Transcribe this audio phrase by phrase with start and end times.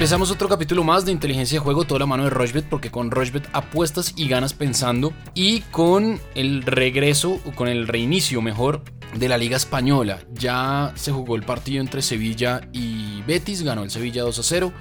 [0.00, 3.10] Empezamos otro capítulo más de inteligencia de juego, toda la mano de Rochbet, porque con
[3.10, 5.12] Rochbet apuestas y ganas pensando.
[5.34, 8.82] Y con el regreso, o con el reinicio mejor,
[9.14, 10.20] de la Liga Española.
[10.32, 14.72] Ya se jugó el partido entre Sevilla y Betis, ganó el Sevilla 2 a 0.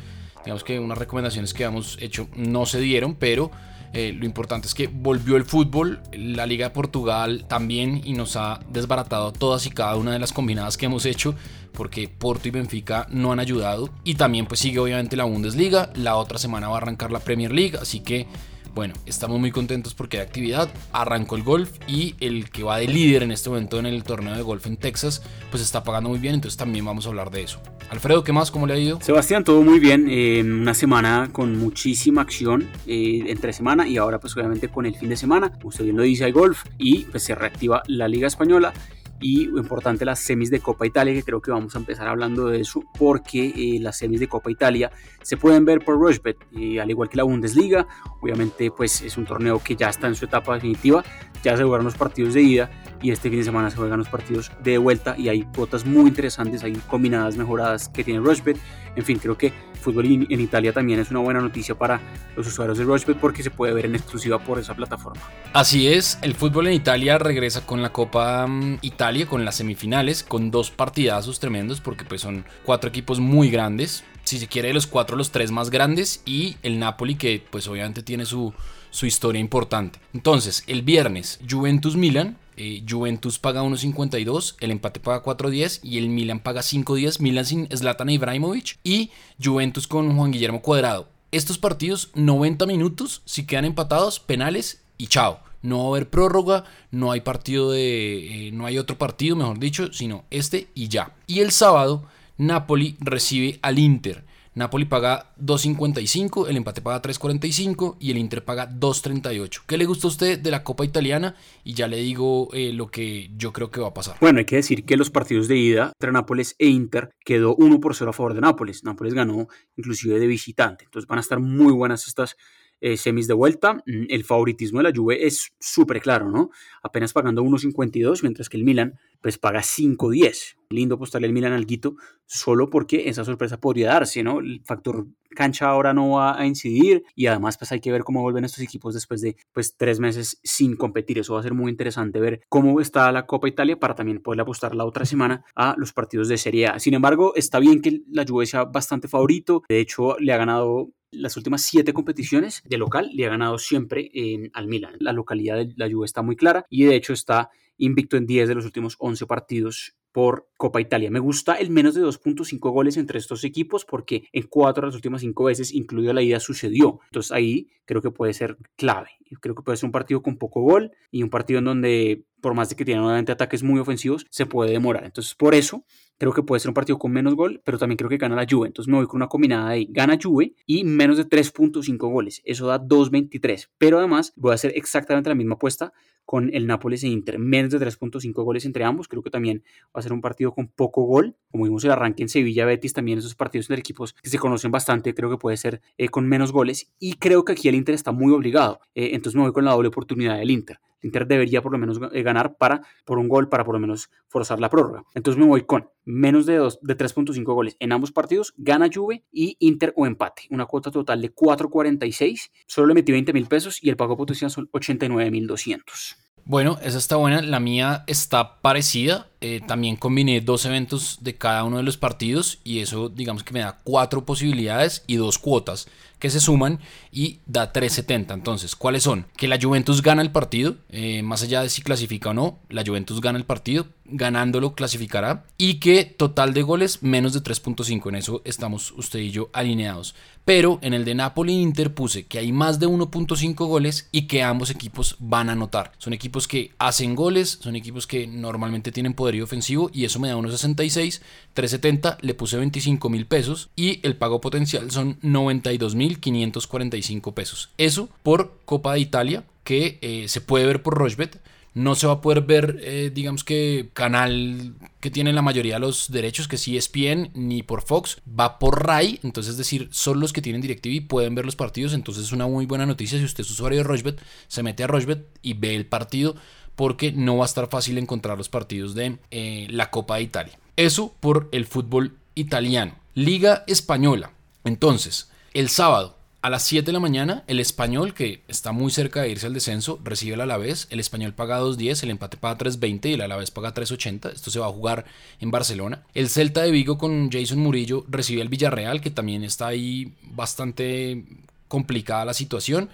[0.45, 3.51] Digamos que unas recomendaciones que habíamos hecho no se dieron, pero
[3.93, 8.35] eh, lo importante es que volvió el fútbol, la Liga de Portugal también y nos
[8.35, 11.35] ha desbaratado todas y cada una de las combinadas que hemos hecho
[11.73, 13.89] porque Porto y Benfica no han ayudado.
[14.03, 17.51] Y también pues sigue obviamente la Bundesliga, la otra semana va a arrancar la Premier
[17.51, 18.27] League, así que
[18.73, 22.87] bueno, estamos muy contentos porque hay actividad, arrancó el golf y el que va de
[22.87, 26.19] líder en este momento en el torneo de golf en Texas, pues está pagando muy
[26.19, 27.59] bien, entonces también vamos a hablar de eso.
[27.89, 28.51] Alfredo, ¿qué más?
[28.51, 28.99] ¿Cómo le ha ido?
[29.01, 34.19] Sebastián, todo muy bien, en una semana con muchísima acción eh, entre semana y ahora
[34.19, 37.23] pues obviamente con el fin de semana, usted bien lo dice, hay golf y pues
[37.23, 38.73] se reactiva la Liga Española
[39.21, 42.61] y importante las semis de Copa Italia, que creo que vamos a empezar hablando de
[42.61, 46.89] eso, porque eh, las semis de Copa Italia se pueden ver por Rushbet, eh, al
[46.89, 47.87] igual que la Bundesliga,
[48.21, 51.03] obviamente pues es un torneo que ya está en su etapa definitiva,
[51.43, 52.69] ya se jugaron los partidos de ida
[53.01, 56.09] y este fin de semana se juegan los partidos de vuelta y hay cuotas muy
[56.09, 58.57] interesantes, hay combinadas mejoradas que tiene Rushbet,
[58.95, 62.01] en fin, creo que fútbol en Italia también es una buena noticia para
[62.35, 65.21] los usuarios de Rushbet porque se puede ver en exclusiva por esa plataforma.
[65.53, 70.23] Así es, el fútbol en Italia regresa con la Copa mm, Italia, con las semifinales,
[70.23, 74.85] con dos partidazos tremendos porque pues son cuatro equipos muy grandes, si se quiere los
[74.85, 78.53] cuatro los tres más grandes y el Napoli que pues obviamente tiene su,
[78.89, 79.99] su historia importante.
[80.13, 86.09] Entonces, el viernes Juventus Milan eh, Juventus paga 1.52, el empate paga 4.10 y el
[86.09, 87.21] Milan paga 5.10.
[87.21, 91.07] Milan sin Zlatan Ibrahimovic y Juventus con Juan Guillermo Cuadrado.
[91.31, 95.39] Estos partidos 90 minutos, si quedan empatados, penales y chao.
[95.61, 98.47] No va a haber prórroga, no hay partido de.
[98.47, 101.15] Eh, no hay otro partido, mejor dicho, sino este y ya.
[101.27, 102.03] Y el sábado,
[102.37, 104.25] Napoli recibe al Inter.
[104.55, 109.61] Napoli paga 2.55, el empate paga 3.45 y el Inter paga 2.38.
[109.67, 111.35] ¿Qué le gusta a usted de la Copa Italiana?
[111.63, 114.17] Y ya le digo eh, lo que yo creo que va a pasar.
[114.19, 117.79] Bueno, hay que decir que los partidos de ida entre Nápoles e Inter quedó 1
[117.79, 118.83] por 0 a favor de Nápoles.
[118.83, 120.85] Nápoles ganó inclusive de visitante.
[120.85, 122.35] Entonces van a estar muy buenas estas
[122.81, 123.75] eh, semis de vuelta.
[123.85, 126.51] Mm, el favoritismo de la Juve es súper claro, ¿no?
[126.81, 130.57] Apenas pagando 1.52, mientras que el Milan pues paga 5.10.
[130.69, 131.95] Lindo apostarle al Milan al Guito,
[132.25, 134.39] solo porque esa sorpresa podría darse, ¿no?
[134.39, 135.07] El factor
[135.39, 138.61] cancha ahora no va a incidir y además pues hay que ver cómo vuelven estos
[138.61, 141.17] equipos después de pues tres meses sin competir.
[141.17, 144.41] Eso va a ser muy interesante ver cómo está la Copa Italia para también poder
[144.41, 146.79] apostar la otra semana a los partidos de Serie A.
[146.79, 149.63] Sin embargo, está bien que la Juve sea bastante favorito.
[149.69, 154.11] De hecho, le ha ganado las últimas siete competiciones de local le ha ganado siempre
[154.13, 154.95] en, al Milan.
[154.99, 158.49] La localidad de la Juve está muy clara y de hecho está invicto en 10
[158.49, 161.09] de los últimos 11 partidos por Copa Italia.
[161.09, 164.95] Me gusta el menos de 2.5 goles entre estos equipos porque en cuatro de las
[164.95, 166.99] últimas cinco veces, incluido la ida, sucedió.
[167.05, 169.11] Entonces ahí creo que puede ser clave.
[169.39, 172.53] Creo que puede ser un partido con poco gol y un partido en donde, por
[172.53, 175.05] más de que tienen nuevamente ataques muy ofensivos, se puede demorar.
[175.05, 175.85] Entonces por eso
[176.19, 178.45] creo que puede ser un partido con menos gol, pero también creo que gana la
[178.47, 178.67] Juve.
[178.67, 182.41] Entonces me voy con una combinada de gana Juve y menos de 3.5 goles.
[182.43, 183.69] Eso da 2.23.
[183.77, 185.93] Pero además voy a hacer exactamente la misma apuesta
[186.25, 187.39] con el Nápoles e Inter.
[187.39, 189.07] Menos de 3.5 goles entre ambos.
[189.07, 191.35] Creo que también va a ser un partido con poco gol.
[191.51, 194.71] Como vimos el arranque en Sevilla, Betis, también esos partidos entre equipos que se conocen
[194.71, 196.93] bastante, creo que puede ser eh, con menos goles.
[196.99, 198.81] Y creo que aquí el Inter está muy obligado.
[198.93, 200.79] Eh, entonces me voy con la doble oportunidad del Inter.
[201.01, 204.09] Inter debería por lo menos eh, ganar para, por un gol para por lo menos
[204.27, 205.03] forzar la prórroga.
[205.15, 209.55] Entonces me voy con menos de, de 3.5 goles en ambos partidos, gana Juve y
[209.59, 210.43] Inter o empate.
[210.49, 212.51] Una cuota total de 4.46.
[212.67, 216.17] Solo le metí 20 mil pesos y el pago potencial son 89 mil 200.
[216.45, 217.41] Bueno, esa está buena.
[217.41, 219.28] La mía está parecida.
[219.41, 223.53] Eh, también combiné dos eventos de cada uno de los partidos y eso digamos que
[223.53, 225.87] me da cuatro posibilidades y dos cuotas
[226.19, 226.79] que se suman
[227.11, 228.33] y da 3.70.
[228.33, 229.25] Entonces, ¿cuáles son?
[229.37, 232.83] Que la Juventus gana el partido, eh, más allá de si clasifica o no, la
[232.85, 238.09] Juventus gana el partido, ganándolo clasificará y que total de goles menos de 3.5.
[238.09, 240.13] En eso estamos usted y yo alineados.
[240.45, 244.41] Pero en el de Napoli Inter puse que hay más de 1.5 goles y que
[244.41, 245.91] ambos equipos van a anotar.
[245.99, 250.27] Son equipos que hacen goles, son equipos que normalmente tienen poder ofensivo y eso me
[250.27, 251.21] da unos 66,
[251.53, 257.69] 370, le puse 25 mil pesos y el pago potencial son 92 mil 545 pesos.
[257.77, 261.39] Eso por Copa de Italia que eh, se puede ver por Rochbet.
[261.75, 265.81] No se va a poder ver, eh, digamos que canal que tiene la mayoría de
[265.81, 269.87] los derechos, que sí es PN, ni por Fox, va por RAI, entonces es decir,
[269.91, 273.19] son los que tienen DirecTV pueden ver los partidos, entonces es una muy buena noticia
[273.19, 276.35] si usted es usuario de Rochbet, se mete a Rochbet y ve el partido
[276.79, 280.57] porque no va a estar fácil encontrar los partidos de eh, la Copa de Italia.
[280.77, 282.95] Eso por el fútbol italiano.
[283.15, 284.31] Liga Española.
[284.63, 289.21] Entonces, el sábado, a las 7 de la mañana, el español, que está muy cerca
[289.21, 290.87] de irse al descenso, recibe el Alavés.
[290.89, 294.31] El español paga 2.10, el empate paga 3.20 y el Alavés paga 3.80.
[294.31, 295.03] Esto se va a jugar
[295.41, 296.03] en Barcelona.
[296.13, 301.25] El Celta de Vigo con Jason Murillo recibe al Villarreal, que también está ahí bastante
[301.67, 302.89] complicada la situación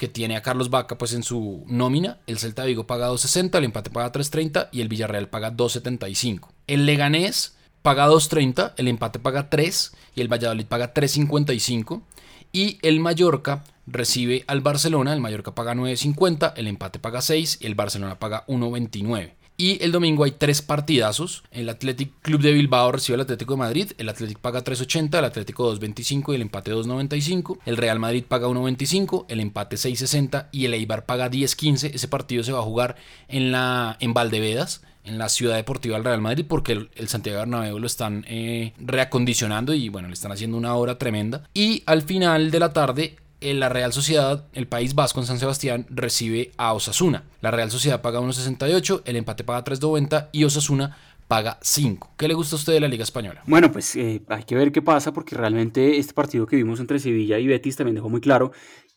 [0.00, 2.20] que tiene a Carlos Vaca pues en su nómina.
[2.26, 6.48] El Celta de Vigo paga 2.60, el empate paga 3.30 y el Villarreal paga 2.75.
[6.66, 12.00] El Leganés paga 2.30, el empate paga 3 y el Valladolid paga 3.55.
[12.50, 17.66] Y el Mallorca recibe al Barcelona, el Mallorca paga 9.50, el empate paga 6 y
[17.66, 19.34] el Barcelona paga 1.29.
[19.60, 21.42] Y el domingo hay tres partidazos.
[21.50, 23.92] El Athletic Club de Bilbao recibe al Atlético de Madrid.
[23.98, 27.58] El Athletic paga 3.80, el Atlético 2.25 y el empate 2.95.
[27.66, 31.90] El Real Madrid paga 1.25, el empate 6.60 y el Eibar paga 10.15.
[31.92, 32.96] Ese partido se va a jugar
[33.28, 37.78] en, la, en Valdevedas en la ciudad deportiva del Real Madrid porque el, Santiago Bernabéu
[37.78, 41.44] lo están eh, reacondicionando y bueno, le están haciendo una hora tremenda.
[41.52, 45.86] Y al final de la tarde la Real Sociedad, el País Vasco en San Sebastián,
[45.90, 47.24] recibe a Osasuna.
[47.40, 50.96] La Real Sociedad paga 1.68, el empate paga 3.90 y Osasuna
[51.26, 52.14] paga 5.
[52.16, 53.42] ¿Qué le gusta a usted de la Liga Española?
[53.46, 56.98] Bueno, pues eh, hay que ver qué pasa porque realmente este partido que vimos entre
[56.98, 58.50] Sevilla y Betis también dejó muy claro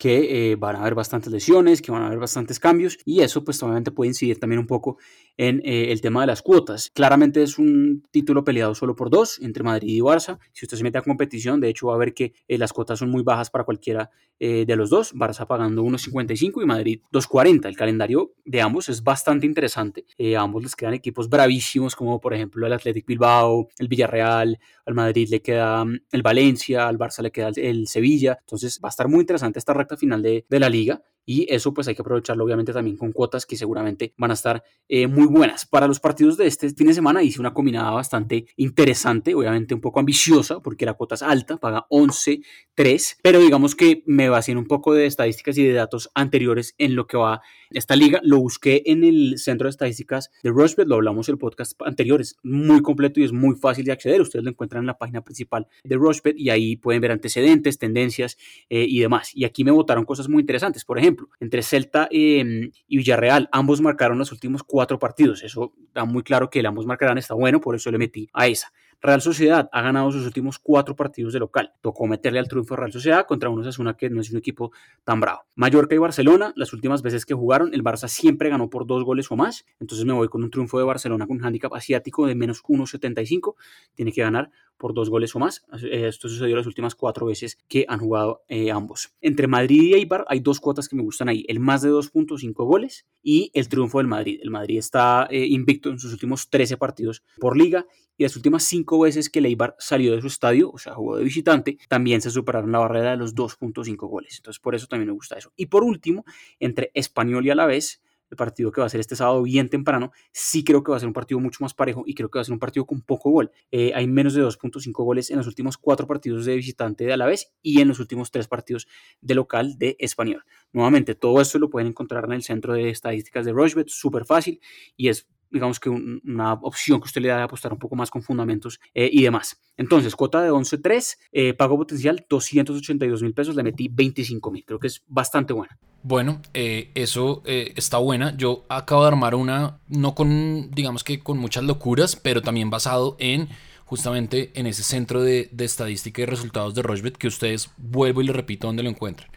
[0.04, 3.46] que eh, van a haber bastantes lesiones, que van a haber bastantes cambios y eso
[3.46, 4.98] pues obviamente puede incidir también un poco
[5.38, 6.92] en eh, el tema de las cuotas.
[6.94, 10.40] Claramente es un título peleado solo por dos entre Madrid y Barça.
[10.52, 13.00] Si usted se mete a competición, de hecho va a ver que eh, las cuotas
[13.00, 14.10] son muy bajas para cualquiera
[14.40, 15.16] de los dos.
[15.16, 17.66] Barça pagando 1.55 y Madrid 2.40.
[17.66, 20.06] El calendario de ambos es bastante interesante.
[20.36, 24.94] a ambos les quedan equipos bravísimos como por ejemplo el Athletic Bilbao, el Villarreal, al
[24.94, 28.38] Madrid le queda mm, el Valencia, al Barça le queda el, Sevilla.
[28.42, 31.88] Entonces va a estar muy interesante esta recta final de, la liga y eso pues
[31.88, 35.66] hay que aprovecharlo obviamente también con cuotas que seguramente van a estar eh, muy buenas.
[35.66, 39.82] Para los partidos de este fin de semana hice una combinada bastante interesante, obviamente un
[39.82, 44.58] poco ambiciosa porque la cuota es alta, paga 11.3, pero digamos que me basé en
[44.58, 47.42] un poco de estadísticas y de datos anteriores en lo que va
[47.74, 48.20] esta liga.
[48.24, 52.22] Lo busqué en el centro de estadísticas de Rushbet, lo hablamos en el podcast anterior,
[52.22, 54.22] es muy completo y es muy fácil de acceder.
[54.22, 58.38] Ustedes lo encuentran en la página principal de Rushbet y ahí pueden ver antecedentes, tendencias
[58.70, 59.32] eh, y demás.
[59.36, 63.82] Y aquí me votaron cosas muy interesantes, por ejemplo, entre Celta em, y Villarreal, ambos
[63.82, 65.44] marcaron los últimos cuatro partidos.
[65.44, 68.72] Eso da muy claro que ambos marcarán está bueno, por eso le metí a esa.
[69.06, 71.74] Real Sociedad ha ganado sus últimos cuatro partidos de local.
[71.82, 74.72] Tocó meterle al triunfo a Real Sociedad contra unos Asuna que no es un equipo
[75.04, 75.42] tan bravo.
[75.56, 79.30] Mallorca y Barcelona, las últimas veces que jugaron, el Barça siempre ganó por dos goles
[79.30, 79.66] o más.
[79.82, 83.56] Entonces me voy con un triunfo de Barcelona con un handicap asiático de menos 1.75.
[83.94, 85.66] Tiene que ganar por dos goles o más.
[85.92, 89.14] Esto sucedió las últimas cuatro veces que han jugado eh, ambos.
[89.22, 91.46] Entre Madrid y Eibar hay dos cuotas que me gustan ahí.
[91.48, 94.40] El más de 2.5 goles y el triunfo del Madrid.
[94.42, 97.86] El Madrid está eh, invicto en sus últimos 13 partidos por liga
[98.18, 101.24] y las últimas cinco veces que Leibar salió de su estadio, o sea, jugó de
[101.24, 104.36] visitante, también se superaron la barrera de los 2.5 goles.
[104.38, 105.52] Entonces, por eso también me gusta eso.
[105.56, 106.24] Y por último,
[106.60, 110.64] entre Español y Alavés, el partido que va a ser este sábado bien temprano, sí
[110.64, 112.46] creo que va a ser un partido mucho más parejo y creo que va a
[112.46, 113.52] ser un partido con poco gol.
[113.72, 117.54] Eh, hay menos de 2.5 goles en los últimos cuatro partidos de visitante de Alavés
[117.62, 118.88] y en los últimos tres partidos
[119.22, 120.44] de local de Español.
[120.72, 124.60] Nuevamente, todo esto lo pueden encontrar en el centro de estadísticas de Rochebet, súper fácil
[124.96, 128.10] y es digamos que una opción que usted le da de apostar un poco más
[128.10, 129.62] con fundamentos eh, y demás.
[129.78, 134.80] Entonces, cuota de 11.3, eh, pago potencial 282 mil pesos, le metí 25 mil, creo
[134.80, 135.78] que es bastante buena.
[136.02, 138.36] Bueno, eh, eso está buena.
[138.36, 143.16] Yo acabo de armar una, no con, digamos que con muchas locuras, pero también basado
[143.20, 143.48] en
[143.86, 148.26] justamente en ese centro de, de estadística y resultados de Rochebet que ustedes, vuelvo y
[148.26, 149.30] le repito, donde lo encuentran.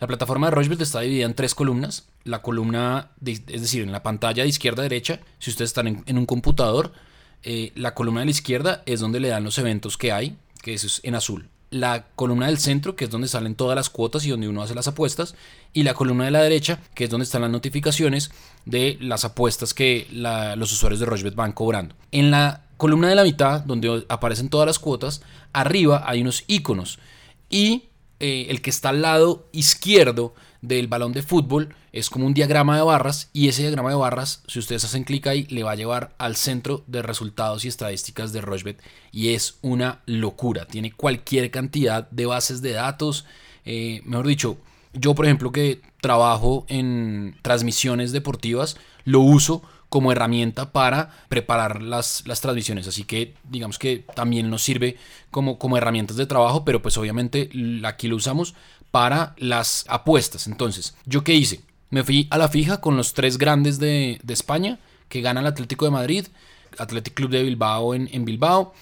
[0.00, 2.08] La plataforma de Rochebet está dividida en tres columnas.
[2.24, 6.18] La columna, es decir, en la pantalla de izquierda a derecha, si ustedes están en,
[6.18, 6.92] un computador,
[7.42, 10.72] eh, la columna de la izquierda es donde le dan los eventos que hay, que
[10.72, 11.48] es en azul.
[11.68, 14.74] La columna del centro, que es donde salen todas las cuotas y donde uno hace
[14.74, 15.34] las apuestas.
[15.74, 18.30] Y la columna de la derecha, que es donde están las notificaciones
[18.64, 21.94] de las apuestas que los usuarios de Rochebet van cobrando.
[22.10, 25.20] En la columna de la mitad, donde aparecen todas las cuotas,
[25.52, 26.98] arriba hay unos iconos.
[27.50, 27.89] Y
[28.20, 32.76] eh, el que está al lado izquierdo del balón de fútbol es como un diagrama
[32.76, 35.76] de barras y ese diagrama de barras, si ustedes hacen clic ahí, le va a
[35.76, 40.66] llevar al centro de resultados y estadísticas de Rochebet y es una locura.
[40.66, 43.24] Tiene cualquier cantidad de bases de datos.
[43.64, 44.58] Eh, mejor dicho,
[44.92, 52.22] yo por ejemplo que trabajo en transmisiones deportivas, lo uso como herramienta para preparar las,
[52.24, 52.86] las, transmisiones.
[52.86, 54.96] Así que digamos que también nos sirve
[55.30, 57.50] como, como herramientas de trabajo, pero pues obviamente
[57.84, 58.54] aquí lo usamos
[58.92, 60.46] para las apuestas.
[60.46, 61.60] Entonces, ¿yo qué hice?
[61.90, 64.78] Me fui a la fija con los tres grandes de, España
[65.08, 66.26] que gana el Atlético de Madrid,
[66.78, 68.72] Atlético Club de Bilbao en, en Bilbao,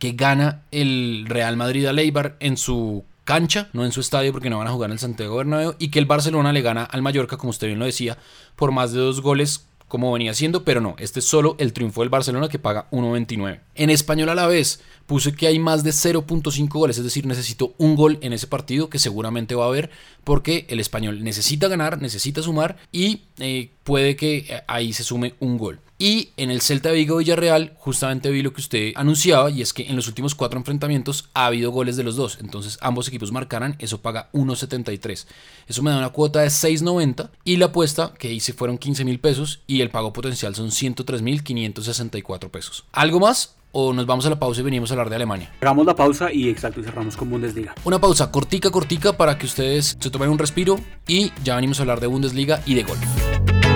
[0.00, 4.50] que gana el Real Madrid a Leibar en su cancha, no en su estadio porque
[4.50, 7.02] no van a jugar en el Santiago Bernabéu y que el Barcelona le gana al
[7.02, 8.18] Mallorca, como usted bien lo decía,
[8.56, 12.00] por más de dos goles como venía siendo, pero no, este es solo el triunfo
[12.00, 13.60] del Barcelona que paga 1.29.
[13.74, 17.74] En español a la vez puse que hay más de 0.5 goles, es decir, necesito
[17.78, 19.90] un gol en ese partido que seguramente va a haber
[20.24, 25.34] porque el español necesita ganar, necesita sumar y eh, puede que eh, ahí se sume
[25.38, 25.80] un gol.
[25.98, 29.72] Y en el Celta de Vigo Villarreal, justamente vi lo que usted anunciaba, y es
[29.72, 32.38] que en los últimos cuatro enfrentamientos ha habido goles de los dos.
[32.40, 35.26] Entonces ambos equipos marcarán, eso paga 1.73.
[35.66, 39.20] Eso me da una cuota de 6.90 y la apuesta que hice fueron 15 mil
[39.20, 42.84] pesos y el pago potencial son 103.564 pesos.
[42.92, 43.54] ¿Algo más?
[43.78, 45.52] o nos vamos a la pausa y venimos a hablar de Alemania?
[45.60, 47.74] Hagamos la pausa y exacto, cerramos con Bundesliga.
[47.84, 51.82] Una pausa cortica, cortica para que ustedes se tomen un respiro y ya venimos a
[51.82, 53.75] hablar de Bundesliga y de golf.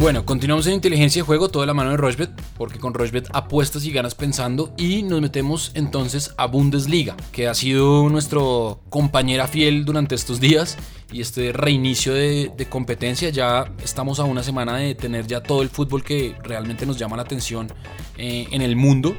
[0.00, 3.84] Bueno, continuamos en inteligencia de juego, toda la mano de Rochbet, porque con Rochbet apuestas
[3.84, 9.84] y ganas pensando y nos metemos entonces a Bundesliga, que ha sido nuestro compañera fiel
[9.84, 10.78] durante estos días
[11.10, 13.30] y este reinicio de, competencia.
[13.30, 17.16] Ya estamos a una semana de tener ya todo el fútbol que realmente nos llama
[17.16, 17.66] la atención
[18.16, 19.16] eh, en el mundo.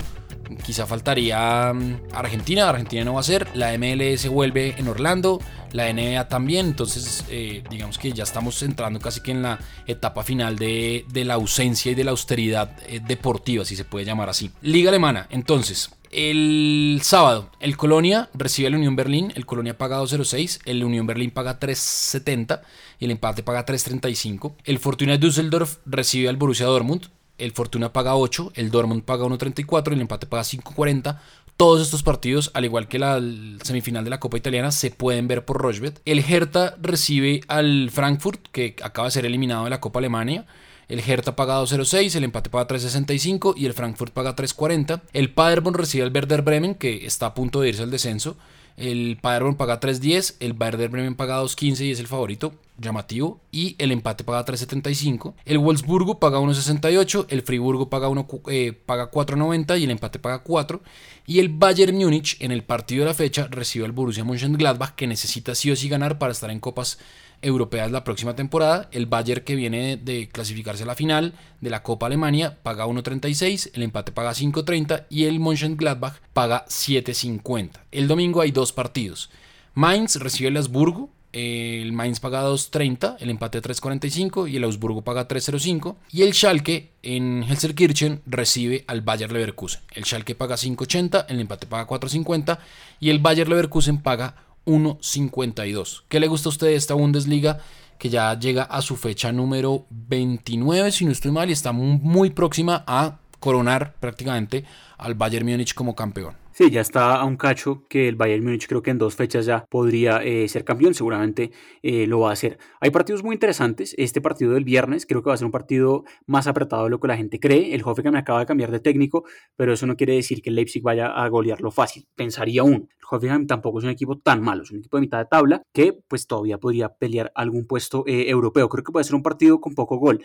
[0.64, 5.40] Quizá faltaría mm, Argentina, Argentina no va a ser, la MLS vuelve en Orlando,
[5.72, 10.24] la NBA también, entonces eh, digamos que ya estamos entrando casi que en la etapa
[10.24, 14.52] final de, la ausencia y de la austeridad eh, deportiva, si se puede llamar así.
[14.62, 20.02] Liga Alemana, entonces, el sábado, el Colonia recibe a la Unión Berlín, el Colonia paga
[20.02, 22.62] 2.06, el Unión Berlín paga 3.70
[23.00, 24.56] y el empate paga 3.35.
[24.64, 29.92] El Fortuna Düsseldorf recibe al Borussia Dortmund, el Fortuna paga 8, el Dortmund paga 1.34
[29.92, 31.20] y el empate paga 5.40.
[31.58, 33.22] Todos estos partidos, al igual que la
[33.64, 36.02] semifinal de la Copa Italiana, se pueden ver por Rochbet.
[36.06, 40.46] El Hertha recibe al Frankfurt, que acaba de ser eliminado de la Copa Alemania.
[40.88, 45.02] El Hertha paga 2.06, el empate paga 3.65 y el Frankfurt paga 3.40.
[45.12, 48.38] El Paderborn recibe al Werder Bremen, que está a punto de irse al descenso.
[48.78, 53.42] El Paderborn paga 3.10, el Werder Bremen paga 2.15 y es el favorito, llamativo.
[53.52, 55.34] Y el empate paga 3.75.
[55.46, 58.10] El Wolfsburgo paga 1.68, el Friburgo paga,
[58.48, 60.82] eh, paga 4.90 y el empate paga 4.
[61.26, 65.08] Y el Bayern Múnich en el partido de la fecha recibe al Borussia Mönchengladbach que
[65.08, 66.98] necesita sí o sí ganar para estar en copas
[67.42, 68.90] europeas la próxima temporada.
[68.92, 73.72] El Bayern que viene de clasificarse a la final de la Copa Alemania paga 1.36,
[73.74, 77.82] el empate paga 5.30 y el Mönchengladbach paga 7.50.
[77.92, 79.30] El domingo hay dos partidos.
[79.74, 85.28] Mainz recibe el Augsburgo, el Mainz paga 2.30, el empate 3.45 y el Augsburgo paga
[85.28, 85.96] 3.05.
[86.12, 89.82] Y el Schalke en Helserkirchen recibe al Bayer Leverkusen.
[89.94, 92.58] El Schalke paga 5.80, el empate paga 4.50
[93.00, 96.04] y el Bayer Leverkusen paga 1.52.
[96.08, 97.60] ¿Qué le gusta a usted de esta Bundesliga?
[97.98, 102.30] Que ya llega a su fecha número 29, si no estoy mal, y está muy
[102.30, 104.64] próxima a coronar prácticamente
[104.98, 106.36] al Bayern Múnich como campeón.
[106.60, 109.46] Sí, ya está a un cacho que el Bayern Múnich creo que en dos fechas
[109.46, 111.52] ya podría eh, ser campeón, seguramente
[111.84, 112.58] eh, lo va a hacer.
[112.82, 116.04] Hay partidos muy interesantes, este partido del viernes creo que va a ser un partido
[116.26, 119.24] más apretado de lo que la gente cree, el Hoffenheim acaba de cambiar de técnico,
[119.56, 122.90] pero eso no quiere decir que el Leipzig vaya a golearlo fácil, pensaría aún.
[123.10, 125.94] Hoffenheim tampoco es un equipo tan malo, es un equipo de mitad de tabla que
[126.08, 128.70] pues todavía podría pelear algún puesto eh, europeo.
[128.70, 130.22] Creo que puede ser un partido con poco gol,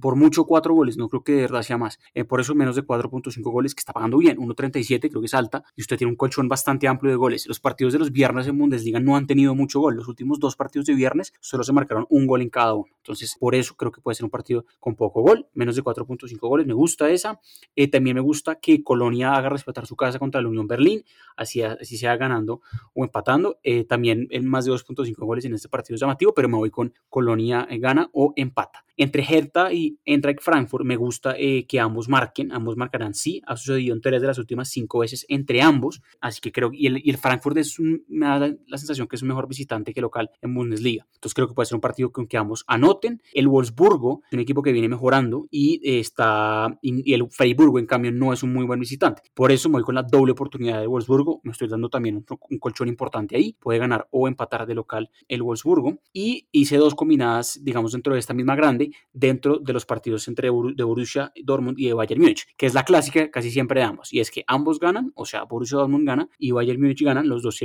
[0.00, 1.98] por mucho cuatro goles, no creo que de verdad sea más.
[2.28, 5.64] por eso menos de 4.5 goles que está pagando bien, 1.37 creo que es alta
[5.74, 7.46] y usted tiene un colchón bastante amplio de goles.
[7.46, 9.96] Los partidos de los viernes en Bundesliga no han tenido mucho gol.
[9.96, 12.92] Los últimos dos partidos de viernes solo se marcaron un gol en cada uno.
[12.98, 16.38] Entonces, por eso creo que puede ser un partido con poco gol, menos de 4.5
[16.40, 16.66] goles.
[16.66, 17.40] Me gusta esa.
[17.74, 21.04] Eh, también me gusta que Colonia haga respetar su casa contra la Unión Berlín,
[21.36, 22.60] así, así sea ganando
[22.94, 23.58] o empatando.
[23.62, 26.70] Eh, también el más de 2.5 goles en este partido es llamativo, pero me voy
[26.70, 28.84] con Colonia eh, gana o empata.
[28.96, 33.12] Entre Hertha y Eintracht Frankfurt me gusta que ambos marquen, ambos marcarán.
[33.12, 36.70] Sí, ha sucedido en tres de las últimas cinco veces entre ambos, así que creo,
[36.72, 39.92] y el, y el Frankfurt es me da la, sensación que es un mejor visitante
[39.92, 43.22] que local en Bundesliga, entonces creo que puede ser un partido con que ambos anoten,
[43.32, 48.12] el Wolfsburgo es un equipo que viene mejorando y está, y, el Freiburgo en cambio
[48.12, 50.86] no es un muy buen visitante, por eso me voy con la doble oportunidad de
[50.86, 55.10] Wolfsburgo, me estoy dando también un, colchón importante ahí, puede ganar o empatar de local
[55.28, 59.86] el Wolfsburgo, y hice dos combinadas, digamos, dentro de esta misma grande, dentro de los
[59.86, 63.80] partidos entre de Borussia Dortmund y de Bayern Múnich, que es la clásica casi siempre
[63.80, 67.02] de ambos, y es que ambos ganan, o sea, Borussia Dortmund gana y Bayern Múnich
[67.02, 67.58] ganan, los dos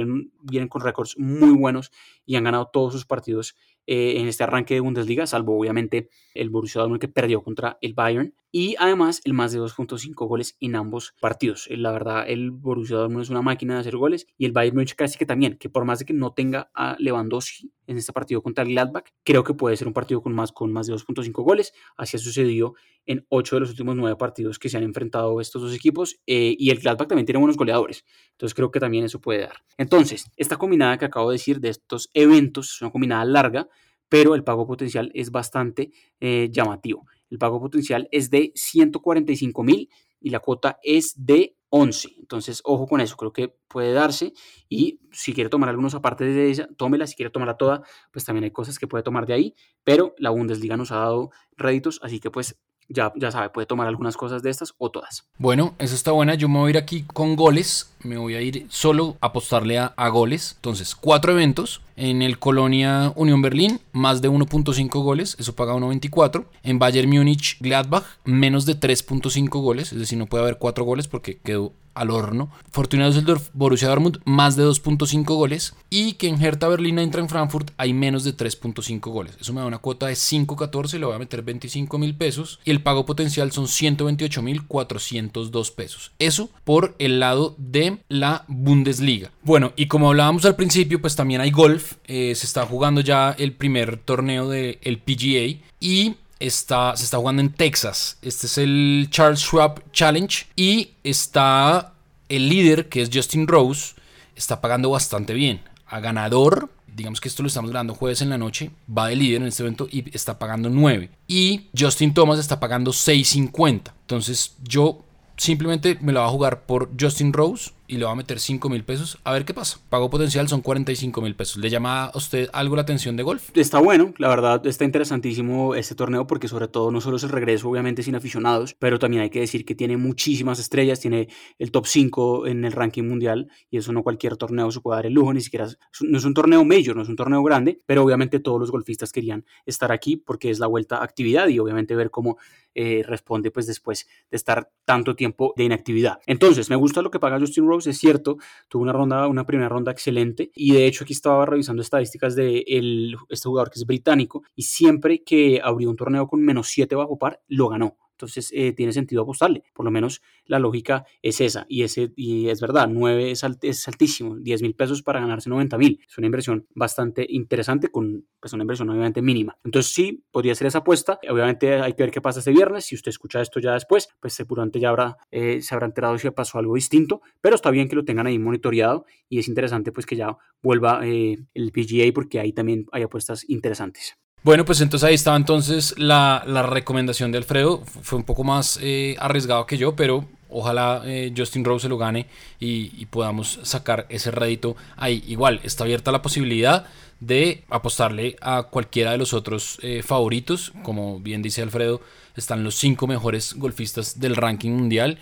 [0.43, 1.91] vienen con récords muy buenos
[2.25, 3.55] y han ganado todos sus partidos
[3.87, 7.93] eh, en este arranque de Bundesliga, salvo obviamente el Borussia Dortmund que perdió contra el
[7.93, 11.67] Bayern y además el más de 2.5 goles en ambos partidos.
[11.69, 14.75] Eh, la verdad, el Borussia Dortmund es una máquina de hacer goles y el Bayern
[14.75, 18.13] Munich casi que también, que por más de que no tenga a Lewandowski en este
[18.13, 20.93] partido contra el Gladbach, creo que puede ser un partido con más, con más de
[20.93, 21.73] 2.5 goles.
[21.97, 22.73] Así ha sucedido
[23.05, 26.55] en 8 de los últimos 9 partidos que se han enfrentado estos dos equipos eh,
[26.57, 28.03] y el Gladbach también tiene buenos goleadores.
[28.31, 29.57] Entonces creo que también eso puede dar.
[29.77, 33.67] Entonces, esta combinada que acabo de decir de estos eventos es una combinada larga
[34.11, 37.07] pero el pago potencial es bastante eh, llamativo.
[37.29, 42.09] El pago potencial es de 145 mil y la cuota es de 11.
[42.19, 44.33] Entonces, ojo con eso, creo que puede darse.
[44.69, 47.07] Y si quiere tomar algunos aparte de ella, tómela.
[47.07, 49.55] Si quiere tomarla toda, pues también hay cosas que puede tomar de ahí.
[49.83, 52.59] Pero la Bundesliga nos ha dado réditos, así que pues
[52.89, 55.29] ya, ya sabe, puede tomar algunas cosas de estas o todas.
[55.37, 56.35] Bueno, eso está buena.
[56.35, 57.93] Yo me voy a ir aquí con goles.
[58.03, 60.53] Me voy a ir solo a apostarle a goles.
[60.57, 61.81] Entonces, cuatro eventos.
[61.95, 66.45] En el Colonia Unión Berlín, más de 1.5 goles, eso paga 1.24.
[66.63, 71.07] En Bayern Múnich Gladbach, menos de 3.5 goles, es decir, no puede haber 4 goles
[71.07, 72.49] porque quedó al horno.
[72.71, 75.75] Fortuna Düsseldorf, Borussia Dortmund, más de 2.5 goles.
[75.89, 79.37] Y que en Hertha Berlín entra en Frankfurt hay menos de 3.5 goles.
[79.39, 82.59] Eso me da una cuota de 5.14, le voy a meter 25 mil pesos.
[82.63, 86.11] Y el pago potencial son 128 mil 402 pesos.
[86.19, 89.31] Eso por el lado de la Bundesliga.
[89.43, 91.93] Bueno, y como hablábamos al principio, pues también hay golf.
[92.05, 95.65] Eh, se está jugando ya el primer torneo del PGA.
[95.79, 98.17] Y está, se está jugando en Texas.
[98.21, 100.45] Este es el Charles Schwab Challenge.
[100.55, 101.93] Y está
[102.29, 103.95] el líder, que es Justin Rose,
[104.35, 105.61] está pagando bastante bien.
[105.85, 109.41] A ganador, digamos que esto lo estamos grabando jueves en la noche, va de líder
[109.41, 111.09] en este evento y está pagando 9.
[111.27, 113.91] Y Justin Thomas está pagando 6.50.
[114.01, 115.03] Entonces yo
[115.35, 118.69] simplemente me la voy a jugar por Justin Rose y le va a meter 5
[118.69, 119.77] mil pesos a ver qué pasa.
[119.89, 121.57] Pago potencial son 45 mil pesos.
[121.57, 123.49] ¿Le llama a usted algo la atención de golf?
[123.53, 127.29] Está bueno, la verdad está interesantísimo este torneo porque sobre todo no solo es el
[127.29, 131.27] regreso obviamente sin aficionados, pero también hay que decir que tiene muchísimas estrellas, tiene
[131.59, 135.05] el top 5 en el ranking mundial y eso no cualquier torneo se puede dar
[135.07, 135.67] el lujo, ni siquiera
[135.99, 139.11] no es un torneo mayor, no es un torneo grande, pero obviamente todos los golfistas
[139.11, 142.37] querían estar aquí porque es la vuelta a actividad y obviamente ver cómo
[142.75, 146.19] eh, responde pues después de estar tanto tiempo de inactividad.
[146.25, 149.69] Entonces, me gusta lo que paga Justin Rose, es cierto, tuvo una ronda, una primera
[149.69, 153.85] ronda excelente y de hecho aquí estaba revisando estadísticas de el, este jugador que es
[153.85, 157.97] británico y siempre que abrió un torneo con menos 7 bajo par, lo ganó.
[158.21, 159.63] Entonces eh, tiene sentido apostarle.
[159.73, 161.65] Por lo menos la lógica es esa.
[161.67, 164.37] Y, ese, y es verdad, 9 es, es altísimo.
[164.37, 165.99] 10 mil pesos para ganarse 90 mil.
[166.07, 169.57] Es una inversión bastante interesante con pues, una inversión obviamente mínima.
[169.63, 171.19] Entonces sí, podría ser esa apuesta.
[171.29, 172.85] Obviamente hay que ver qué pasa este viernes.
[172.85, 176.29] Si usted escucha esto ya después, pues seguramente ya habrá, eh, se habrá enterado si
[176.29, 177.21] pasó algo distinto.
[177.41, 181.01] Pero está bien que lo tengan ahí monitoreado y es interesante pues que ya vuelva
[181.07, 184.20] eh, el PGA porque ahí también hay apuestas interesantes.
[184.43, 187.83] Bueno, pues entonces ahí estaba entonces la, recomendación de Alfredo.
[188.01, 191.99] Fue un poco más eh, arriesgado que yo, pero ojalá eh, Justin Rose se lo
[191.99, 192.25] gane
[192.59, 195.23] y, podamos sacar ese rédito ahí.
[195.27, 196.87] Igual, está abierta la posibilidad
[197.19, 200.73] de apostarle a cualquiera de los otros eh, favoritos.
[200.81, 202.01] Como bien dice Alfredo,
[202.35, 205.19] están los cinco mejores golfistas del ranking mundial.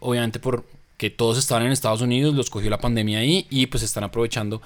[0.00, 0.64] obviamente por
[0.98, 4.60] que todos estaban en Estados Unidos, los cogió la pandemia ahí y pues están aprovechando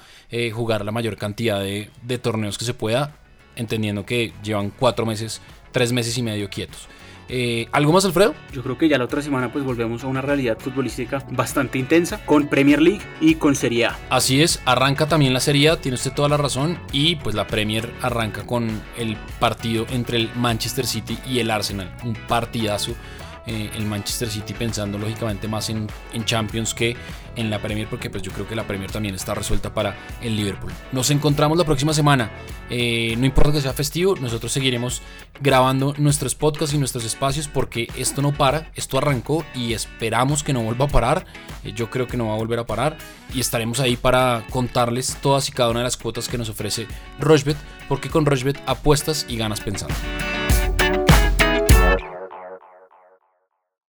[0.53, 3.15] jugar la mayor cantidad de torneos que se pueda
[3.55, 5.41] entendiendo que llevan cuatro meses,
[5.71, 6.87] tres meses y medio quietos.
[7.27, 8.35] Eh, ¿Algo más, Alfredo?
[8.53, 12.23] Yo creo que ya la otra semana pues volvemos a una realidad futbolística bastante intensa
[12.25, 13.99] con Premier League y con Serie A.
[14.09, 17.47] Así es, arranca también la Serie A, tiene usted toda la razón, y pues la
[17.47, 22.93] Premier arranca con el partido entre el Manchester City y el Arsenal, un partidazo
[23.47, 26.95] eh, el Manchester City pensando lógicamente más en, en, Champions que
[27.35, 30.35] en la Premier porque pues yo creo que la Premier también está resuelta para el
[30.35, 30.71] Liverpool.
[30.91, 32.31] Nos encontramos la próxima semana.
[32.69, 35.01] Eh, no importa que sea festivo, nosotros seguiremos
[35.41, 40.53] grabando nuestros podcasts y nuestros espacios porque esto no para, esto arrancó y esperamos que
[40.53, 41.25] no vuelva a parar.
[41.63, 42.97] Eh, yo creo que no va a volver a parar
[43.33, 46.87] y estaremos ahí para contarles todas y cada una de las cuotas que nos ofrece
[47.19, 49.95] Rochbet porque con Rochbet apuestas y ganas pensando.